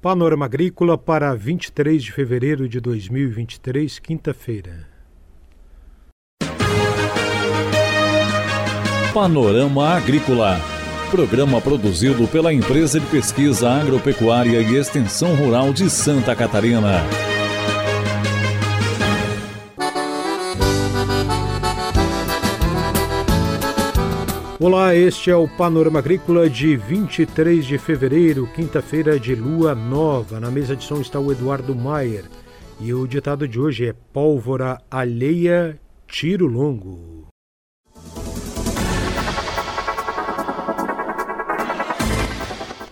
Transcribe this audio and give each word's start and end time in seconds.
Panorama 0.00 0.46
Agrícola 0.46 0.96
para 0.96 1.34
23 1.34 2.02
de 2.02 2.10
fevereiro 2.10 2.66
de 2.66 2.80
2023, 2.80 3.98
quinta-feira. 3.98 4.88
Panorama 9.12 9.90
Agrícola. 9.90 10.58
Programa 11.10 11.60
produzido 11.60 12.26
pela 12.28 12.50
Empresa 12.50 12.98
de 12.98 13.04
Pesquisa 13.08 13.68
Agropecuária 13.68 14.62
e 14.62 14.74
Extensão 14.74 15.34
Rural 15.34 15.70
de 15.70 15.90
Santa 15.90 16.34
Catarina. 16.34 17.29
Olá, 24.62 24.94
este 24.94 25.30
é 25.30 25.34
o 25.34 25.48
Panorama 25.48 26.00
Agrícola 26.00 26.46
de 26.46 26.76
23 26.76 27.64
de 27.64 27.78
fevereiro, 27.78 28.46
quinta-feira 28.48 29.18
de 29.18 29.34
lua 29.34 29.74
nova. 29.74 30.38
Na 30.38 30.50
mesa 30.50 30.76
de 30.76 30.84
som 30.84 31.00
está 31.00 31.18
o 31.18 31.32
Eduardo 31.32 31.74
Maier. 31.74 32.26
E 32.78 32.92
o 32.92 33.06
ditado 33.06 33.48
de 33.48 33.58
hoje 33.58 33.86
é: 33.86 33.94
pólvora 34.12 34.78
alheia, 34.90 35.80
tiro 36.06 36.46
longo. 36.46 37.26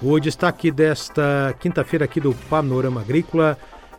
O 0.01 0.19
destaque 0.19 0.71
desta 0.71 1.55
quinta-feira 1.61 2.07
aqui 2.07 2.19
do 2.19 2.35
Panorama 2.49 3.03
Agrícola 3.03 3.59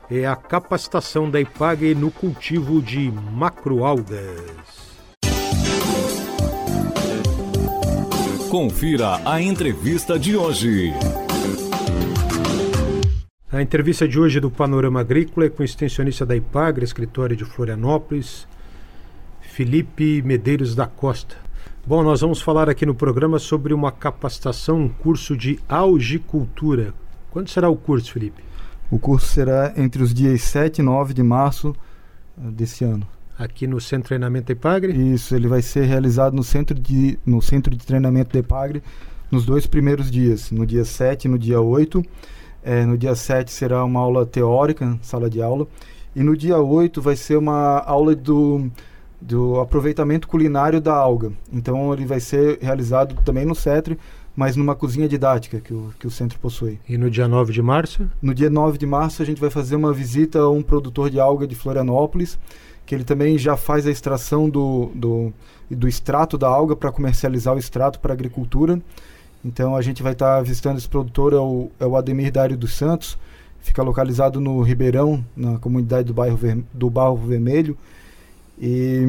é 0.10 0.26
a 0.26 0.36
capacitação 0.36 1.30
da 1.30 1.40
IPAG 1.40 1.94
no 1.94 2.10
cultivo 2.10 2.82
de 2.82 3.12
macroalgas. 3.32 4.89
Confira 8.50 9.22
a 9.30 9.40
entrevista 9.40 10.18
de 10.18 10.36
hoje. 10.36 10.92
A 13.52 13.62
entrevista 13.62 14.08
de 14.08 14.20
hoje 14.20 14.40
do 14.40 14.50
Panorama 14.50 15.02
Agrícola 15.02 15.46
é 15.46 15.50
com 15.50 15.62
o 15.62 15.66
extensionista 15.66 16.26
da 16.26 16.36
IPAGRE, 16.36 16.84
escritório 16.84 17.36
de 17.36 17.46
Florianópolis, 17.46 18.48
Felipe 19.40 20.24
Medeiros 20.24 20.74
da 20.74 20.88
Costa. 20.88 21.36
Bom, 21.86 22.02
nós 22.02 22.22
vamos 22.22 22.42
falar 22.42 22.68
aqui 22.68 22.88
no 22.88 22.96
programa 22.96 23.38
sobre 23.38 23.72
uma 23.72 23.92
capacitação, 23.92 24.80
um 24.80 24.90
curso 24.90 25.38
de 25.38 25.60
algicultura. 25.70 26.96
Quando 27.30 27.50
será 27.50 27.70
o 27.70 27.76
curso, 27.76 28.12
Felipe? 28.12 28.44
O 28.90 28.98
curso 28.98 29.28
será 29.28 29.74
entre 29.78 30.02
os 30.02 30.12
dias 30.12 30.42
7 30.42 30.80
e 30.80 30.82
9 30.82 31.14
de 31.14 31.22
março 31.22 31.76
eh, 32.36 32.50
desse 32.50 32.84
ano 32.84 33.06
aqui 33.40 33.66
no 33.66 33.80
Centro 33.80 34.04
de 34.04 34.08
Treinamento 34.10 34.52
Ipagre? 34.52 34.92
Isso, 35.14 35.34
ele 35.34 35.48
vai 35.48 35.62
ser 35.62 35.86
realizado 35.86 36.36
no 36.36 36.44
Centro 36.44 36.78
de, 36.78 37.18
no 37.26 37.42
centro 37.42 37.74
de 37.74 37.86
Treinamento 37.86 38.34
da 38.34 38.40
Ipagre 38.40 38.84
nos 39.32 39.46
dois 39.46 39.66
primeiros 39.66 40.12
dias, 40.12 40.52
no 40.52 40.66
dia 40.66 40.84
7 40.84 41.26
e 41.26 41.28
no 41.30 41.40
dia 41.40 41.62
8. 41.62 42.04
É, 42.62 42.86
no 42.86 42.98
dia 42.98 43.16
7 43.16 43.50
será 43.50 43.86
uma 43.86 44.02
aula 44.02 44.26
teórica, 44.26 45.00
sala 45.02 45.30
de 45.30 45.42
aula, 45.42 45.66
e 46.14 46.22
no 46.22 46.36
dia 46.36 46.58
8 46.58 47.02
vai 47.02 47.16
ser 47.16 47.38
uma 47.38 47.80
aula 47.80 48.14
do, 48.14 48.70
do 49.22 49.62
aproveitamento 49.62 50.28
culinário 50.28 50.82
da 50.82 50.94
alga. 50.94 51.32
Então 51.54 51.94
ele 51.94 52.06
vai 52.06 52.20
ser 52.20 52.60
realizado 52.62 53.16
também 53.24 53.46
no 53.46 53.56
CETRE, 53.56 53.98
mas 54.40 54.56
numa 54.56 54.74
cozinha 54.74 55.06
didática 55.06 55.60
que 55.60 55.74
o, 55.74 55.94
que 56.00 56.08
o 56.08 56.10
centro 56.10 56.40
possui. 56.40 56.80
E 56.88 56.98
no 56.98 57.12
dia 57.12 57.28
9 57.28 57.52
de 57.52 57.62
março? 57.62 58.10
No 58.22 58.34
dia 58.34 58.50
9 58.50 58.78
de 58.78 58.86
março 58.86 59.22
a 59.22 59.26
gente 59.26 59.42
vai 59.42 59.50
fazer 59.50 59.76
uma 59.76 59.92
visita 59.92 60.40
a 60.40 60.50
um 60.50 60.64
produtor 60.64 61.10
de 61.10 61.20
alga 61.20 61.46
de 61.46 61.56
Florianópolis, 61.56 62.40
que 62.86 62.96
ele 62.96 63.04
também 63.04 63.38
já 63.38 63.58
faz 63.58 63.86
a 63.86 63.92
extração 63.92 64.50
do, 64.50 64.92
do, 64.96 65.34
do 65.70 65.90
extrato 65.90 66.38
da 66.38 66.48
alga 66.48 66.74
para 66.74 66.90
comercializar 66.90 67.54
o 67.54 67.60
extrato 67.60 68.00
para 68.00 68.14
a 68.14 68.16
agricultura. 68.16 68.82
Então 69.44 69.76
a 69.76 69.82
gente 69.82 70.02
vai 70.02 70.14
estar 70.14 70.38
tá 70.38 70.42
visitando 70.42 70.78
esse 70.78 70.88
produtor, 70.88 71.34
é 71.34 71.36
o, 71.36 71.70
é 71.78 71.86
o 71.86 71.98
Ademir 71.98 72.32
Dário 72.32 72.56
dos 72.56 72.72
Santos, 72.78 73.18
fica 73.60 73.84
localizado 73.84 74.40
no 74.40 74.62
Ribeirão, 74.62 75.22
na 75.36 75.60
comunidade 75.60 76.08
do 76.08 76.14
bairro 76.14 76.38
Ver, 76.38 76.64
do 76.74 76.90
Barro 76.90 77.18
Vermelho. 77.18 77.78
E, 78.58 79.04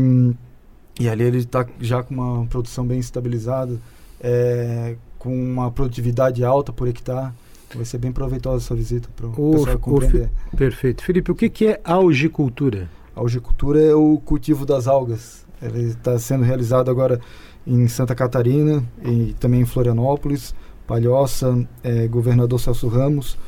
e 0.98 1.08
ali 1.08 1.22
ele 1.22 1.38
está 1.38 1.64
já 1.80 2.02
com 2.02 2.14
uma 2.14 2.46
produção 2.46 2.84
bem 2.84 2.98
estabilizada, 2.98 3.78
é, 4.20 4.96
com 5.20 5.32
uma 5.32 5.70
produtividade 5.70 6.42
alta 6.42 6.72
por 6.72 6.88
hectare. 6.88 7.32
Vai 7.72 7.84
ser 7.84 7.98
bem 7.98 8.10
proveitosa 8.10 8.64
essa 8.64 8.74
visita 8.74 9.08
para 9.14 9.28
o 9.28 9.52
pessoal 9.52 9.78
compreender. 9.78 10.30
Perfeito. 10.56 11.04
Felipe, 11.04 11.30
o 11.30 11.34
que, 11.36 11.48
que 11.48 11.68
é 11.68 11.80
algicultura? 11.84 12.90
A 13.14 13.20
algicultura 13.20 13.80
é 13.80 13.94
o 13.94 14.18
cultivo 14.24 14.66
das 14.66 14.88
algas. 14.88 15.46
Ele 15.62 15.90
está 15.90 16.18
sendo 16.18 16.42
realizado 16.42 16.90
agora 16.90 17.20
em 17.64 17.86
Santa 17.86 18.14
Catarina 18.14 18.82
e 19.04 19.34
também 19.38 19.60
em 19.60 19.66
Florianópolis, 19.66 20.54
Palhoça, 20.86 21.64
é, 21.84 22.08
Governador 22.08 22.58
Celso 22.58 22.88
Ramos, 22.88 23.38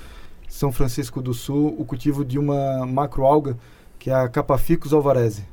São 0.49 0.71
Francisco 0.71 1.21
do 1.23 1.33
Sul, 1.33 1.75
o 1.79 1.85
cultivo 1.85 2.25
de 2.25 2.39
uma 2.39 2.87
macroalga 2.87 3.57
que 3.99 4.11
é 4.11 4.15
a 4.15 4.29
Capaficus 4.29 4.93
alvareze. 4.93 5.45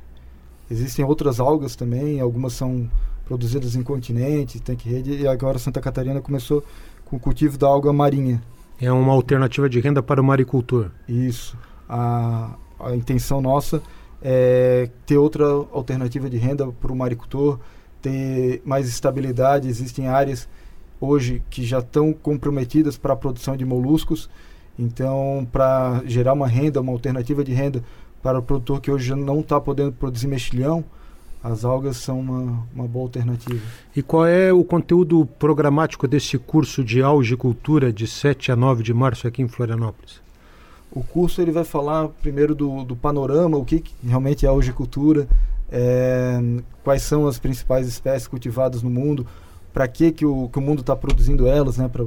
Existem 0.70 1.04
outras 1.04 1.40
algas 1.40 1.74
também, 1.74 2.20
algumas 2.20 2.52
são 2.52 2.88
produzidas 3.30 3.76
em 3.76 3.82
continente, 3.84 4.58
tanque 4.58 4.88
rede, 4.88 5.12
e 5.12 5.28
agora 5.28 5.56
Santa 5.56 5.80
Catarina 5.80 6.20
começou 6.20 6.64
com 7.04 7.14
o 7.14 7.20
cultivo 7.20 7.56
da 7.56 7.68
alga 7.68 7.92
marinha. 7.92 8.42
É 8.80 8.90
uma 8.90 9.12
alternativa 9.12 9.68
de 9.68 9.78
renda 9.78 10.02
para 10.02 10.20
o 10.20 10.24
maricultor. 10.24 10.90
Isso. 11.08 11.56
A, 11.88 12.56
a 12.80 12.96
intenção 12.96 13.40
nossa 13.40 13.80
é, 14.20 14.90
ter 15.06 15.16
outra 15.16 15.44
alternativa 15.44 16.28
de 16.28 16.38
renda 16.38 16.72
para 16.72 16.90
o 16.90 16.96
maricultor, 16.96 17.60
ter 18.02 18.62
mais 18.64 18.88
estabilidade. 18.88 19.68
Existem 19.68 20.08
áreas 20.08 20.48
hoje 21.00 21.40
que 21.48 21.64
já 21.64 21.78
estão 21.78 22.12
comprometidas 22.12 22.98
para 22.98 23.12
a 23.12 23.16
produção 23.16 23.56
de 23.56 23.64
moluscos, 23.64 24.28
então 24.76 25.46
para 25.52 26.02
gerar 26.04 26.32
uma 26.32 26.48
renda, 26.48 26.80
uma 26.80 26.90
alternativa 26.90 27.44
de 27.44 27.52
renda 27.52 27.80
para 28.20 28.40
o 28.40 28.42
produtor 28.42 28.80
que 28.80 28.90
hoje 28.90 29.14
não 29.14 29.38
está 29.38 29.60
podendo 29.60 29.92
produzir 29.92 30.26
mexilhão, 30.26 30.84
as 31.42 31.64
algas 31.64 31.96
são 31.96 32.20
uma, 32.20 32.66
uma 32.74 32.86
boa 32.86 33.06
alternativa. 33.06 33.60
E 33.96 34.02
qual 34.02 34.26
é 34.26 34.52
o 34.52 34.62
conteúdo 34.62 35.26
programático 35.38 36.06
desse 36.06 36.36
curso 36.38 36.84
de 36.84 37.02
algicultura 37.02 37.92
de 37.92 38.06
7 38.06 38.52
a 38.52 38.56
9 38.56 38.82
de 38.82 38.92
março 38.92 39.26
aqui 39.26 39.40
em 39.40 39.48
Florianópolis? 39.48 40.20
O 40.92 41.02
curso 41.02 41.40
ele 41.40 41.52
vai 41.52 41.64
falar 41.64 42.08
primeiro 42.08 42.54
do, 42.54 42.84
do 42.84 42.96
panorama, 42.96 43.56
o 43.56 43.64
que, 43.64 43.80
que 43.80 43.94
realmente 44.04 44.44
é 44.44 44.48
a 44.48 44.52
hojicultura, 44.52 45.26
é, 45.70 46.40
quais 46.82 47.02
são 47.02 47.26
as 47.26 47.38
principais 47.38 47.86
espécies 47.86 48.26
cultivadas 48.26 48.82
no 48.82 48.90
mundo, 48.90 49.26
para 49.72 49.86
que, 49.86 50.10
que, 50.10 50.26
o, 50.26 50.48
que 50.52 50.58
o 50.58 50.62
mundo 50.62 50.80
está 50.80 50.96
produzindo 50.96 51.46
elas, 51.46 51.76
né, 51.76 51.88
pra, 51.88 52.04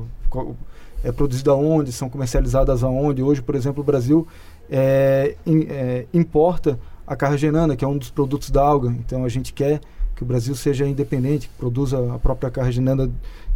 é 1.04 1.12
produzido 1.12 1.50
aonde, 1.50 1.92
são 1.92 2.10
comercializadas 2.10 2.84
aonde. 2.84 3.24
Hoje, 3.24 3.42
por 3.42 3.56
exemplo, 3.56 3.82
o 3.82 3.86
Brasil 3.86 4.28
é, 4.70 5.36
in, 5.46 5.66
é, 5.70 6.06
importa 6.14 6.80
a 7.06 7.16
carragenana, 7.16 7.76
que 7.76 7.84
é 7.84 7.88
um 7.88 7.98
dos 7.98 8.10
produtos 8.10 8.50
da 8.50 8.62
alga. 8.62 8.90
Então 8.90 9.26
a 9.26 9.30
gente 9.30 9.54
quer 9.54 9.82
que 10.16 10.24
o 10.24 10.26
Brasil 10.26 10.56
seja 10.56 10.88
independente, 10.88 11.48
que 11.48 11.54
produza 11.56 12.14
a 12.14 12.20
própria 12.20 12.52
carragenana 12.52 13.10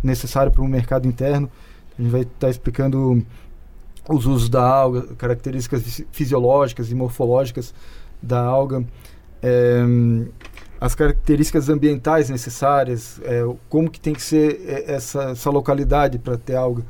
necessária 0.03 0.51
para 0.51 0.61
o 0.61 0.67
mercado 0.67 1.07
interno. 1.07 1.49
A 1.97 2.01
gente 2.01 2.11
vai 2.11 2.21
estar 2.21 2.33
tá 2.39 2.49
explicando 2.49 3.25
os 4.09 4.25
usos 4.25 4.49
da 4.49 4.65
alga, 4.65 5.03
características 5.15 6.01
fisiológicas 6.11 6.91
e 6.91 6.95
morfológicas 6.95 7.73
da 8.21 8.39
alga, 8.39 8.85
é, 9.41 9.83
as 10.79 10.95
características 10.95 11.69
ambientais 11.69 12.29
necessárias, 12.29 13.19
é, 13.23 13.43
como 13.67 13.89
que 13.89 13.99
tem 13.99 14.13
que 14.13 14.21
ser 14.21 14.61
é, 14.65 14.93
essa, 14.93 15.31
essa 15.31 15.49
localidade 15.49 16.17
para 16.19 16.37
ter 16.37 16.55
alga, 16.55 16.83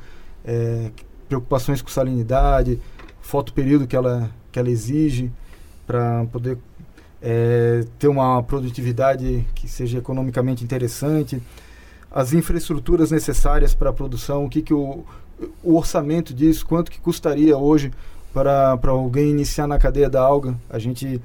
é, 0.46 0.92
preocupações 1.28 1.82
com 1.82 1.90
salinidade, 1.90 2.80
fotoperíodo 3.22 3.88
que 3.88 3.96
ela, 3.96 4.30
que 4.52 4.60
ela 4.60 4.70
exige 4.70 5.32
para 5.88 6.26
poder 6.26 6.58
é, 7.22 7.86
ter 7.98 8.08
uma 8.08 8.44
produtividade 8.44 9.48
que 9.56 9.68
seja 9.68 9.98
economicamente 9.98 10.64
interessante, 10.64 11.42
as 12.12 12.34
infraestruturas 12.34 13.10
necessárias 13.10 13.74
para 13.74 13.90
a 13.90 13.94
produção, 13.94 14.46
o 14.46 14.50
que, 14.50 14.62
que 14.62 14.74
o, 14.74 15.04
o 15.64 15.76
orçamento 15.76 16.34
disso, 16.34 16.66
quanto 16.66 16.92
que 16.92 17.00
custaria 17.00 17.58
hoje 17.58 17.92
para, 18.34 18.78
para 18.78 18.92
alguém 18.92 19.30
iniciar 19.30 19.68
na 19.68 19.78
cadeia 19.78 20.10
da 20.10 20.22
alga. 20.22 20.56
A 20.70 20.78
gente 20.78 21.22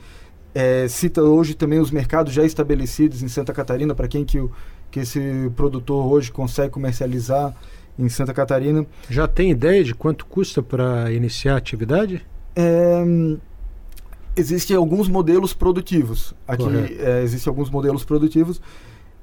é, 0.54 0.86
cita 0.88 1.22
hoje 1.22 1.54
também 1.54 1.78
os 1.78 1.90
mercados 1.90 2.32
já 2.32 2.44
estabelecidos 2.44 3.22
em 3.22 3.28
Santa 3.28 3.52
Catarina, 3.52 3.94
para 3.94 4.08
quem 4.08 4.24
que, 4.24 4.38
o, 4.38 4.50
que 4.90 5.00
esse 5.00 5.50
produtor 5.56 6.06
hoje 6.06 6.30
consegue 6.30 6.70
comercializar 6.70 7.54
em 7.98 8.08
Santa 8.08 8.32
Catarina. 8.32 8.86
Já 9.08 9.28
tem 9.28 9.50
ideia 9.50 9.84
de 9.84 9.94
quanto 9.94 10.26
custa 10.26 10.62
para 10.62 11.12
iniciar 11.12 11.54
a 11.54 11.58
atividade? 11.58 12.24
É, 12.54 13.02
existem 14.36 14.76
alguns 14.76 15.08
modelos 15.08 15.52
produtivos. 15.52 16.34
Aqui 16.46 16.64
é, 16.98 17.22
existem 17.22 17.50
alguns 17.50 17.70
modelos 17.70 18.04
produtivos 18.04 18.60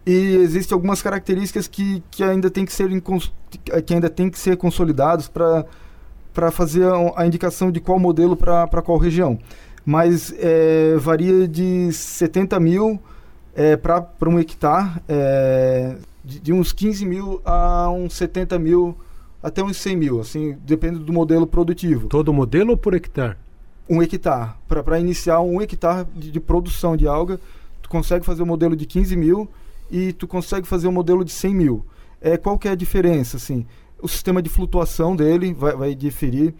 e 0.06 0.36
existem 0.38 0.76
algumas 0.76 1.02
características 1.02 1.68
que, 1.68 2.04
que 2.10 2.24
ainda 2.24 2.50
tem 2.50 2.66
que 2.66 2.74
ser 2.74 2.90
que 3.86 3.94
ainda 3.94 4.10
tem 4.10 4.30
que 4.30 4.40
ser 4.40 4.58
consolidados 4.58 5.28
para 5.28 5.66
para 6.34 6.52
fazer 6.52 6.86
a, 6.86 7.22
a, 7.22 7.28
indicação 7.28 7.72
de 7.72 7.80
qual 7.80 8.00
modelo 8.00 8.36
para 8.36 8.82
qual 8.82 8.98
região 8.98 9.40
mas 9.86 10.34
é, 10.38 10.96
varia 10.98 11.48
de 11.48 11.92
70 11.92 12.60
mil 12.60 13.00
é, 13.56 13.76
para 13.76 14.08
um 14.28 14.40
hectare 14.40 15.02
é, 15.08 15.98
de, 16.24 16.40
de, 16.40 16.54
uns 16.54 16.72
15 16.72 17.06
mil 17.06 17.42
a 17.44 17.90
uns 17.90 18.14
70 18.14 18.60
mil 18.60 18.96
até 19.42 19.64
uns 19.64 19.78
100 19.78 19.96
mil, 19.96 20.20
assim, 20.20 20.58
depende 20.66 21.00
do 21.00 21.14
modelo 21.14 21.48
produtivo. 21.48 22.08
Todo 22.08 22.34
modelo 22.34 22.72
ou 22.72 22.78
por 22.78 22.94
hectare? 22.94 23.38
Um 23.90 24.02
hectare. 24.02 24.52
Para 24.68 25.00
iniciar 25.00 25.40
um 25.42 25.62
hectare 25.62 26.08
de, 26.16 26.32
de, 26.32 26.40
produção 26.40 26.96
de 26.96 27.08
alga, 27.08 27.40
tu 27.82 27.90
consegue 27.90 28.26
fazer 28.26 28.42
o 28.42 28.46
um 28.46 28.48
modelo 28.48 28.76
de 28.76 28.86
15 28.86 29.16
mil 29.16 29.50
e 29.90 30.14
tu 30.14 30.28
consegue 30.28 30.68
fazer 30.68 30.88
o 30.88 30.90
um 30.92 30.94
modelo 30.94 31.26
de 31.26 31.32
100 31.32 31.56
mil. 31.56 31.86
É, 32.22 32.38
qual 32.38 32.60
que 32.60 32.68
é 32.68 32.72
a 32.72 32.76
diferença, 32.76 33.38
assim? 33.38 33.66
O 34.02 34.08
sistema 34.08 34.42
de 34.42 34.50
flutuação 34.50 35.16
dele 35.16 35.54
vai, 35.54 35.76
vai 35.76 35.96
diferir. 35.96 36.54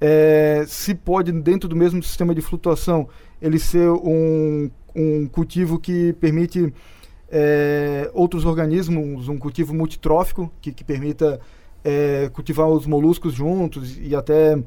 É, 0.00 0.64
se 0.68 0.94
pode, 0.94 1.32
dentro 1.32 1.68
do 1.68 1.74
mesmo 1.74 2.02
sistema 2.02 2.34
de 2.34 2.40
flutuação, 2.40 3.08
ele 3.40 3.58
ser 3.58 3.90
um, 3.90 4.70
um 4.94 5.26
cultivo 5.26 5.78
que 5.78 6.12
permite 6.14 6.72
é, 7.30 8.10
outros 8.14 8.44
organismos, 8.44 9.28
um 9.28 9.38
cultivo 9.38 9.74
multitrófico, 9.74 10.50
que, 10.60 10.72
que 10.72 10.84
permita 10.84 11.40
é, 11.84 12.30
cultivar 12.32 12.68
os 12.68 12.86
moluscos 12.86 13.34
juntos 13.34 13.98
e 14.00 14.14
até, 14.14 14.58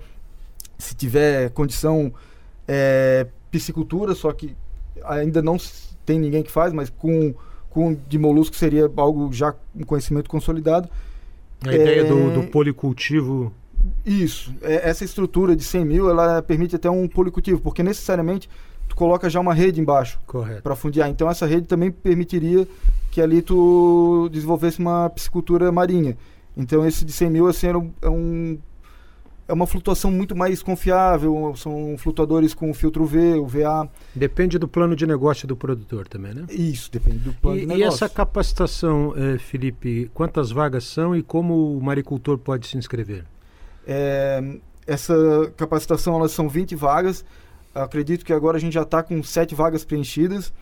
se 0.79 0.95
tiver 0.95 1.51
condição, 1.51 2.11
é, 2.67 3.27
piscicultura, 3.51 4.15
só 4.15 4.31
que 4.31 4.55
ainda 5.03 5.41
não 5.41 5.57
tem 6.05 6.17
ninguém 6.17 6.41
que 6.41 6.51
faz, 6.51 6.73
mas 6.73 6.89
com, 6.89 7.35
com 7.69 7.95
de 8.07 8.17
molusco 8.17 8.55
seria 8.55 8.89
algo 8.95 9.31
já 9.31 9.53
um 9.75 9.83
conhecimento 9.83 10.29
consolidado. 10.29 10.89
A 11.65 11.75
ideia 11.75 12.05
do, 12.05 12.31
do 12.33 12.41
é, 12.41 12.45
policultivo 12.47 13.53
isso. 14.05 14.53
É, 14.61 14.89
essa 14.89 15.03
estrutura 15.03 15.55
de 15.55 15.63
100 15.63 15.85
mil, 15.85 16.09
ela 16.09 16.41
permite 16.41 16.75
até 16.75 16.89
um 16.89 17.07
policultivo, 17.07 17.61
porque 17.61 17.83
necessariamente 17.83 18.49
tu 18.87 18.95
coloca 18.95 19.29
já 19.29 19.39
uma 19.39 19.53
rede 19.53 19.79
embaixo 19.79 20.19
para 20.63 20.75
fundear. 20.75 21.09
Então 21.09 21.29
essa 21.29 21.45
rede 21.45 21.67
também 21.67 21.91
permitiria 21.91 22.67
que 23.11 23.21
ali 23.21 23.41
tu 23.41 24.29
desenvolvesse 24.31 24.79
uma 24.79 25.09
piscicultura 25.09 25.71
marinha. 25.71 26.17
Então 26.55 26.85
esse 26.85 27.05
de 27.05 27.11
100 27.11 27.29
mil 27.29 27.47
assim, 27.47 27.67
é, 27.67 28.07
um, 28.09 28.57
é 29.49 29.53
uma 29.53 29.65
flutuação 29.65 30.11
muito 30.11 30.35
mais 30.35 30.61
confiável, 30.61 31.53
são 31.55 31.95
flutuadores 31.97 32.53
com 32.53 32.71
filtro 32.71 33.03
V, 33.03 33.33
o 33.33 33.47
VA. 33.47 33.89
Depende 34.13 34.59
do 34.59 34.67
plano 34.67 34.95
de 34.95 35.07
negócio 35.07 35.47
do 35.47 35.57
produtor 35.57 36.07
também, 36.07 36.35
né? 36.35 36.45
Isso, 36.51 36.91
depende 36.91 37.17
do 37.17 37.33
plano 37.33 37.57
e, 37.57 37.61
de 37.61 37.65
negócio. 37.65 37.83
E 37.83 37.87
essa 37.87 38.07
capacitação, 38.07 39.11
eh, 39.17 39.39
Felipe, 39.39 40.11
quantas 40.13 40.51
vagas 40.51 40.83
são 40.83 41.15
e 41.15 41.23
como 41.23 41.75
o 41.75 41.81
maricultor 41.81 42.37
pode 42.37 42.67
se 42.67 42.77
inscrever? 42.77 43.25
É, 43.87 44.39
essa 44.85 45.15
capacitação, 45.57 46.15
elas 46.15 46.31
são 46.31 46.47
20 46.47 46.75
vagas, 46.75 47.25
acredito 47.73 48.23
que 48.23 48.31
agora 48.31 48.57
a 48.57 48.59
gente 48.59 48.73
já 48.73 48.83
está 48.83 49.01
com 49.01 49.23
sete 49.23 49.55
vagas 49.55 49.83
preenchidas. 49.83 50.53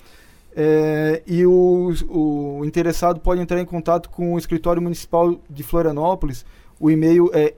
É, 0.56 1.22
e 1.28 1.46
o, 1.46 1.94
o, 2.08 2.66
interessado 2.66 3.20
pode 3.20 3.42
entrar 3.42 3.60
em 3.60 3.66
contato 3.66 4.10
com 4.10 4.34
o 4.34 4.38
escritório 4.38 4.82
municipal 4.82 5.38
de 5.50 5.62
Florianópolis. 5.62 6.46
O 6.80 6.90
e-mail 6.90 7.30
é 7.34 7.54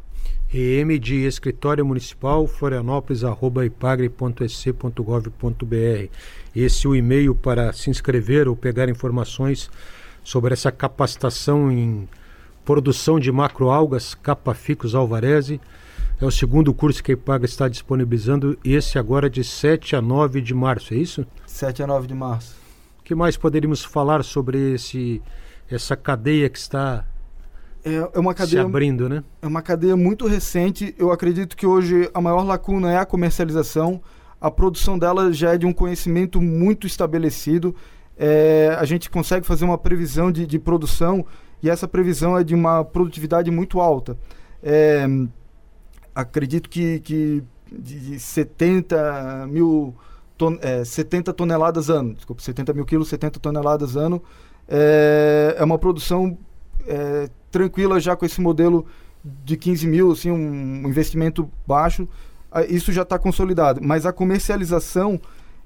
EM 0.53 0.97
de 0.99 1.25
Escritório 1.25 1.85
Municipal, 1.85 2.47
Florianópolis, 2.47 3.23
arroba 3.23 3.65
ipagre.sc.gov.br. 3.65 6.09
Esse 6.55 6.85
é 6.85 6.89
o 6.89 6.95
e-mail 6.95 7.35
para 7.35 7.73
se 7.73 7.89
inscrever 7.89 8.47
ou 8.47 8.55
pegar 8.55 8.87
informações 8.87 9.69
sobre 10.23 10.53
essa 10.53 10.71
capacitação 10.71 11.71
em 11.71 12.07
produção 12.63 13.19
de 13.19 13.31
macroalgas, 13.31 14.13
Capaficus 14.13 14.93
alvareze. 14.95 15.59
É 16.23 16.25
o 16.25 16.31
segundo 16.31 16.73
curso 16.73 17.03
que 17.03 17.11
a 17.11 17.15
Ipagre 17.15 17.49
está 17.49 17.67
disponibilizando, 17.67 18.57
esse 18.63 18.97
agora 18.97 19.29
de 19.29 19.43
7 19.43 19.93
a 19.93 20.01
9 20.01 20.39
de 20.39 20.53
março, 20.53 20.93
é 20.93 20.97
isso? 20.97 21.27
7 21.45 21.83
a 21.83 21.87
9 21.87 22.07
de 22.07 22.13
março. 22.13 22.55
O 23.01 23.03
que 23.03 23.13
mais 23.13 23.35
poderíamos 23.35 23.83
falar 23.83 24.23
sobre 24.23 24.75
esse, 24.75 25.21
essa 25.69 25.97
cadeia 25.97 26.47
que 26.47 26.57
está 26.57 27.05
é, 27.83 28.09
é 28.13 28.19
uma 28.21 28.33
cadeia, 28.33 28.61
se 28.61 28.65
abrindo, 28.65 29.09
né? 29.09 29.21
É 29.41 29.47
uma 29.47 29.61
cadeia 29.61 29.97
muito 29.97 30.25
recente. 30.25 30.95
Eu 30.97 31.11
acredito 31.11 31.57
que 31.57 31.67
hoje 31.67 32.09
a 32.13 32.21
maior 32.21 32.43
lacuna 32.45 32.89
é 32.89 32.97
a 32.97 33.05
comercialização. 33.05 34.01
A 34.39 34.49
produção 34.49 34.97
dela 34.97 35.33
já 35.33 35.55
é 35.55 35.57
de 35.57 35.65
um 35.65 35.73
conhecimento 35.73 36.41
muito 36.41 36.87
estabelecido. 36.87 37.75
É, 38.17 38.77
a 38.79 38.85
gente 38.85 39.09
consegue 39.09 39.45
fazer 39.45 39.65
uma 39.65 39.77
previsão 39.77 40.31
de, 40.31 40.47
de, 40.47 40.57
produção 40.57 41.25
e 41.61 41.69
essa 41.69 41.85
previsão 41.85 42.37
é 42.37 42.45
de 42.45 42.55
uma 42.55 42.81
produtividade 42.85 43.51
muito 43.51 43.81
alta. 43.81 44.17
É, 44.63 45.05
acredito 46.13 46.69
que, 46.69 46.99
que 46.99 47.43
de 47.71 48.19
70 48.19 49.47
mil 49.47 49.95
ton, 50.37 50.57
é, 50.61 50.83
70 50.83 51.33
toneladas 51.33 51.89
ano, 51.89 52.13
desculpa, 52.13 52.41
70 52.41 52.73
mil 52.73 52.85
quilos, 52.85 53.07
70 53.07 53.39
toneladas 53.39 53.95
ano, 53.95 54.21
é, 54.67 55.55
é 55.57 55.63
uma 55.63 55.77
produção 55.77 56.37
é, 56.87 57.29
tranquila 57.51 57.99
já 57.99 58.15
com 58.15 58.25
esse 58.25 58.41
modelo 58.41 58.85
de 59.23 59.55
15 59.55 59.87
mil, 59.87 60.11
assim, 60.11 60.31
um 60.31 60.87
investimento 60.87 61.49
baixo, 61.65 62.07
isso 62.67 62.91
já 62.91 63.03
está 63.03 63.17
consolidado. 63.17 63.79
Mas 63.81 64.05
a 64.05 64.13
comercialização 64.13 65.19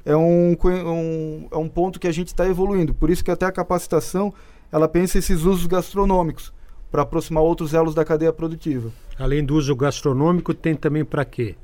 é 0.06 0.16
um, 0.16 0.56
um, 0.64 1.48
é 1.52 1.58
um 1.58 1.68
ponto 1.68 2.00
que 2.00 2.08
a 2.08 2.12
gente 2.12 2.28
está 2.28 2.48
evoluindo. 2.48 2.94
Por 2.94 3.10
isso 3.10 3.24
que 3.24 3.32
até 3.32 3.46
a 3.46 3.52
capacitação, 3.52 4.34
ela 4.72 4.88
pensa 4.88 5.18
esses 5.18 5.42
usos 5.44 5.66
gastronômicos, 5.66 6.54
para 6.92 7.02
aproximar 7.02 7.44
outros 7.44 7.74
elos 7.74 7.94
da 7.94 8.06
cadeia 8.06 8.32
produtiva. 8.34 8.92
Além 9.18 9.44
do 9.44 9.56
uso 9.56 9.76
gastronômico, 9.76 10.54
tem 10.54 10.76
também 10.76 11.04
para 11.04 11.26
quê? 11.26 11.56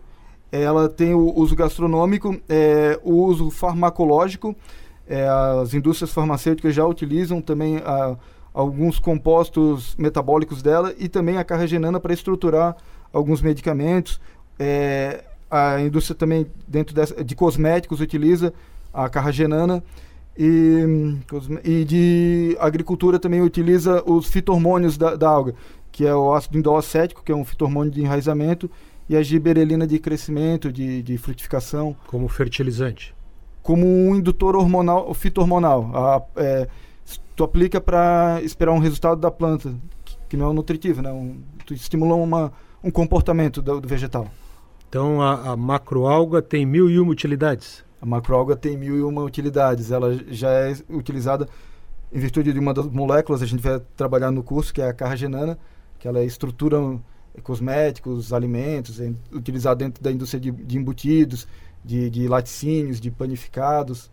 Ela 0.51 0.87
tem 0.87 1.13
o 1.13 1.33
uso 1.35 1.55
gastronômico, 1.55 2.39
é, 2.47 2.99
o 3.03 3.13
uso 3.23 3.49
farmacológico, 3.49 4.55
é, 5.07 5.27
as 5.61 5.73
indústrias 5.73 6.11
farmacêuticas 6.11 6.75
já 6.75 6.85
utilizam 6.85 7.41
também 7.41 7.77
a 7.77 8.15
alguns 8.53 8.99
compostos 8.99 9.95
metabólicos 9.97 10.61
dela 10.61 10.93
e 10.97 11.09
também 11.09 11.37
a 11.37 11.43
carragenana 11.43 11.99
para 11.99 12.13
estruturar 12.13 12.77
alguns 13.11 13.41
medicamentos. 13.41 14.21
É, 14.59 15.23
a 15.49 15.81
indústria 15.81 16.15
também, 16.15 16.45
dentro 16.67 16.93
dessa, 16.93 17.23
de 17.23 17.35
cosméticos, 17.35 17.99
utiliza 17.99 18.53
a 18.93 19.09
carragenana. 19.09 19.83
E, 20.37 21.15
e 21.63 21.85
de 21.85 22.57
agricultura 22.59 23.19
também 23.19 23.41
utiliza 23.41 24.03
os 24.05 24.27
fitormônios 24.27 24.97
da, 24.97 25.15
da 25.15 25.29
alga, 25.29 25.53
que 25.91 26.05
é 26.05 26.15
o 26.15 26.33
ácido 26.33 26.57
indolacético, 26.57 27.23
que 27.23 27.31
é 27.31 27.35
um 27.35 27.45
fitormônio 27.45 27.91
de 27.91 28.01
enraizamento, 28.01 28.69
e 29.07 29.15
a 29.15 29.21
giberelina 29.21 29.85
de 29.85 29.99
crescimento, 29.99 30.71
de, 30.71 31.03
de 31.03 31.17
frutificação. 31.17 31.95
Como 32.07 32.27
fertilizante? 32.27 33.13
Como 33.61 33.85
um 33.85 34.15
indutor 34.15 34.55
hormonal, 34.55 35.13
fito-hormonal. 35.13 35.91
A, 35.93 36.21
é, 36.37 36.67
tu 37.35 37.43
aplica 37.43 37.79
para 37.79 38.39
esperar 38.41 38.71
um 38.71 38.79
resultado 38.79 39.19
da 39.19 39.29
planta, 39.29 39.73
que, 40.03 40.17
que 40.29 40.37
não 40.37 40.49
é 40.49 40.53
nutritivo, 40.53 41.01
né? 41.01 41.11
Um, 41.11 41.41
tu 41.65 41.73
estimula 41.73 42.15
uma, 42.15 42.51
um 42.83 42.89
comportamento 42.89 43.61
do, 43.61 43.79
do 43.79 43.87
vegetal. 43.87 44.27
Então 44.89 45.21
a, 45.21 45.51
a 45.51 45.57
macroalga 45.57 46.41
tem 46.41 46.65
mil 46.65 46.89
e 46.89 46.99
uma 46.99 47.11
utilidades? 47.11 47.83
A 48.03 48.05
macroalga 48.05 48.53
tem 48.53 48.75
mil 48.75 48.97
e 48.97 49.01
uma 49.01 49.23
utilidades. 49.23 49.89
Ela 49.89 50.13
já 50.27 50.49
é 50.49 50.75
utilizada 50.89 51.47
em 52.11 52.19
virtude 52.19 52.51
de 52.51 52.59
uma 52.59 52.73
das 52.73 52.85
moléculas, 52.87 53.41
a 53.41 53.45
gente 53.45 53.63
vai 53.63 53.79
trabalhar 53.95 54.29
no 54.29 54.43
curso, 54.43 54.73
que 54.73 54.81
é 54.81 54.89
a 54.89 54.93
carragenana, 54.93 55.57
que 55.97 56.05
ela 56.05 56.19
é 56.19 56.25
estrutura 56.25 56.77
cosméticos, 57.41 58.33
alimentos, 58.33 58.99
é 58.99 59.13
utilizada 59.31 59.77
dentro 59.85 60.03
da 60.03 60.11
indústria 60.11 60.37
de, 60.37 60.51
de 60.51 60.77
embutidos, 60.77 61.47
de, 61.83 62.09
de 62.09 62.27
laticínios, 62.27 62.99
de 62.99 63.09
panificados. 63.09 64.11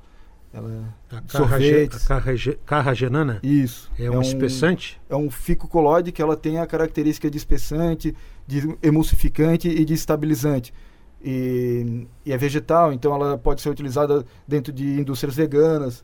Ela 0.55 0.95
a 1.11 1.37
sorvetes. 1.37 2.07
Carrage, 2.07 2.59
carragenana? 2.65 3.41
Isso. 3.43 3.91
É, 3.99 4.05
é 4.05 4.11
um, 4.11 4.19
um, 4.19 4.23
espessante? 4.23 5.01
É 5.09 5.17
um 5.17 5.29
ficocolóide 5.33 6.13
que 6.13 6.23
ela 6.23 6.37
tem 6.37 6.61
a 6.61 6.67
característica 6.67 7.29
de 7.29 7.37
espessante, 7.37 8.15
de 8.47 8.73
emulsificante 8.81 9.69
e 9.69 9.85
de 9.85 9.95
estabilizante. 9.95 10.73
E, 11.23 12.07
e, 12.25 12.33
é 12.33 12.37
vegetal, 12.37 12.93
então 12.93 13.15
ela 13.15 13.37
pode 13.37 13.61
ser 13.61 13.69
utilizada 13.69 14.25
dentro 14.49 14.73
de 14.73 15.01
indústrias 15.01 15.37
veganas. 15.37 16.03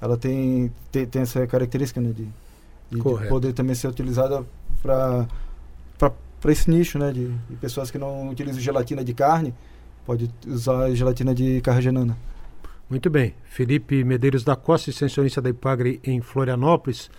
Ela 0.00 0.16
tem, 0.16 0.72
tem, 0.90 1.06
tem 1.06 1.22
essa 1.22 1.46
característica 1.46 2.00
né, 2.00 2.08
de, 2.08 2.24
de, 2.90 2.96
de 2.96 3.28
poder 3.28 3.52
também 3.52 3.74
ser 3.74 3.88
utilizada 3.88 4.44
para 4.82 5.26
esse 6.46 6.70
nicho 6.70 6.98
né, 6.98 7.12
de, 7.12 7.28
de 7.28 7.56
pessoas 7.56 7.90
que 7.90 7.98
não 7.98 8.28
utilizam 8.30 8.60
gelatina 8.60 9.04
de 9.04 9.14
carne, 9.14 9.54
pode 10.04 10.30
usar 10.46 10.90
gelatina 10.94 11.34
de 11.34 11.60
carragenana. 11.60 12.16
Muito 12.88 13.10
bem. 13.10 13.34
Felipe 13.44 14.02
Medeiros 14.02 14.42
da 14.42 14.56
Costa, 14.56 14.88
extensionista 14.90 15.42
da 15.42 15.50
Ipagre 15.50 16.00
em 16.02 16.20
Florianópolis, 16.20 17.10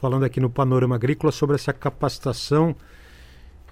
falando 0.00 0.24
aqui 0.24 0.38
no 0.38 0.48
Panorama 0.48 0.94
Agrícola 0.94 1.32
sobre 1.32 1.56
essa 1.56 1.72
capacitação 1.72 2.76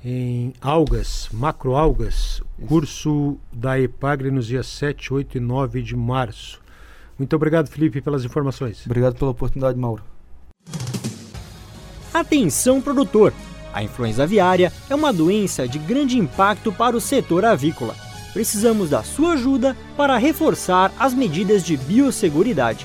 em 0.05 0.53
algas, 0.61 1.29
macroalgas, 1.33 2.43
curso 2.69 3.39
da 3.53 3.79
Ipagre 3.79 4.31
nos 4.31 4.47
dias 4.47 4.67
7, 4.67 5.15
8 5.15 5.39
e 5.39 5.41
9 5.41 5.83
de 5.83 5.97
março. 5.97 6.61
Muito 7.19 7.35
obrigado, 7.35 7.69
Felipe, 7.69 8.01
pelas 8.01 8.25
informações. 8.25 8.85
Obrigado 8.85 9.17
pela 9.17 9.31
oportunidade, 9.31 9.79
Mauro. 9.79 10.03
Atenção, 12.13 12.81
produtor! 12.81 13.33
A 13.73 13.83
influenza 13.83 14.23
aviária 14.23 14.73
é 14.89 14.95
uma 14.95 15.13
doença 15.13 15.67
de 15.67 15.79
grande 15.79 16.19
impacto 16.19 16.71
para 16.71 16.97
o 16.97 17.01
setor 17.01 17.45
avícola 17.45 17.97
precisamos 18.35 18.91
da 18.91 19.05
sua 19.05 19.35
ajuda 19.35 19.77
para 19.97 20.19
reforçar 20.19 20.93
as 20.99 21.15
medidas 21.15 21.65
de 21.65 21.77
biosseguridade. 21.77 22.85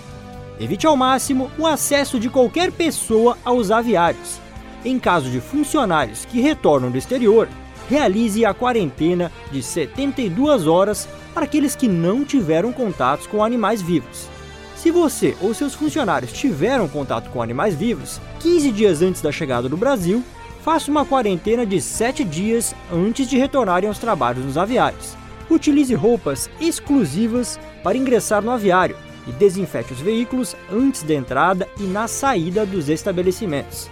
Evite 0.60 0.86
ao 0.86 0.96
máximo 0.96 1.50
o 1.58 1.66
acesso 1.66 2.20
de 2.20 2.30
qualquer 2.30 2.72
pessoa 2.72 3.36
aos 3.44 3.72
aviários. 3.72 4.40
Em 4.83 4.98
caso 4.98 5.29
de 5.29 5.41
funcionários 5.41 6.25
que 6.25 6.39
retornam 6.39 6.89
do 6.89 6.98
exterior, 6.98 7.50
realize 7.89 8.45
a 8.45 8.53
quarentena 8.53 9.31
de 9.51 9.62
72 9.62 10.67
horas 10.67 11.07
para 11.33 11.43
aqueles 11.43 11.75
que 11.75 11.88
não 11.88 12.24
tiveram 12.24 12.71
contatos 12.71 13.27
com 13.27 13.43
animais 13.43 13.81
vivos. 13.81 14.29
Se 14.75 14.91
você 14.91 15.36
ou 15.41 15.53
seus 15.53 15.74
funcionários 15.74 16.31
tiveram 16.31 16.88
contato 16.88 17.29
com 17.31 17.41
animais 17.41 17.75
vivos 17.75 18.21
15 18.39 18.71
dias 18.71 19.01
antes 19.01 19.21
da 19.21 19.31
chegada 19.31 19.67
do 19.67 19.75
Brasil, 19.75 20.24
faça 20.63 20.89
uma 20.89 21.05
quarentena 21.05 21.65
de 21.65 21.81
7 21.81 22.24
dias 22.24 22.74
antes 22.91 23.27
de 23.27 23.38
retornarem 23.38 23.89
aos 23.89 24.00
trabalhos 24.00 24.45
nos 24.45 24.57
aviários. 24.57 25.17
Utilize 25.50 25.93
roupas 25.95 26.50
exclusivas 26.62 27.59
para 27.83 27.98
ingressar 27.98 28.41
no 28.41 28.51
aviário 28.51 28.95
e 29.27 29.31
desinfete 29.33 29.91
os 29.91 30.00
veículos 30.00 30.55
antes 30.71 31.03
da 31.03 31.13
entrada 31.13 31.67
e 31.77 31.83
na 31.83 32.07
saída 32.07 32.65
dos 32.65 32.88
estabelecimentos. 32.88 33.89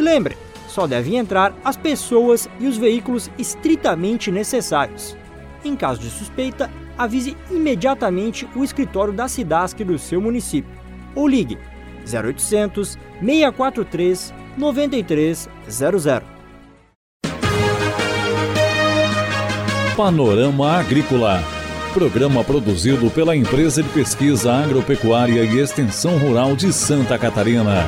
E 0.00 0.02
lembre, 0.02 0.34
só 0.66 0.86
devem 0.86 1.18
entrar 1.18 1.54
as 1.62 1.76
pessoas 1.76 2.48
e 2.58 2.66
os 2.66 2.78
veículos 2.78 3.30
estritamente 3.38 4.30
necessários. 4.32 5.14
Em 5.62 5.76
caso 5.76 6.00
de 6.00 6.08
suspeita, 6.08 6.70
avise 6.96 7.36
imediatamente 7.50 8.48
o 8.56 8.64
escritório 8.64 9.12
da 9.12 9.28
SIDASC 9.28 9.84
do 9.84 9.98
seu 9.98 10.18
município 10.18 10.70
ou 11.14 11.28
ligue 11.28 11.58
0800 12.10 12.96
643 13.22 14.32
9300. 14.56 16.22
Panorama 19.94 20.78
Agrícola. 20.78 21.44
Programa 21.92 22.42
produzido 22.42 23.10
pela 23.10 23.36
Empresa 23.36 23.82
de 23.82 23.88
Pesquisa 23.90 24.50
Agropecuária 24.50 25.44
e 25.44 25.58
Extensão 25.58 26.16
Rural 26.16 26.56
de 26.56 26.72
Santa 26.72 27.18
Catarina. 27.18 27.84